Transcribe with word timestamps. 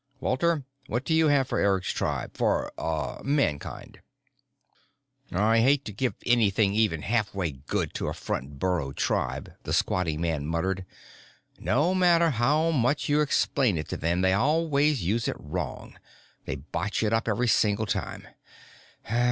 Walter, 0.19 0.63
what 0.87 1.05
do 1.05 1.13
you 1.13 1.27
have 1.27 1.47
for 1.47 1.59
Eric's 1.59 1.91
tribe 1.91 2.31
for, 2.35 2.71
uh, 2.75 3.17
for 3.19 3.23
Mankind?" 3.23 4.01
"I 5.31 5.59
hate 5.59 5.85
to 5.85 5.93
give 5.93 6.15
anything 6.25 6.73
even 6.73 7.03
halfway 7.03 7.51
good 7.51 7.93
to 7.93 8.07
a 8.07 8.13
front 8.15 8.57
burrow 8.57 8.93
tribe," 8.93 9.53
the 9.61 9.73
squatting 9.73 10.19
man 10.21 10.47
muttered. 10.47 10.87
"No 11.59 11.93
matter 11.93 12.31
how 12.31 12.71
much 12.71 13.09
you 13.09 13.21
explain 13.21 13.77
it 13.77 13.87
to 13.89 13.95
them, 13.97 14.21
they 14.21 14.33
always 14.33 15.03
use 15.03 15.27
it 15.27 15.37
wrong, 15.37 15.99
they 16.45 16.55
botch 16.55 17.03
it 17.03 17.13
up 17.13 17.27
every 17.27 17.47
single 17.47 17.85
time. 17.85 18.25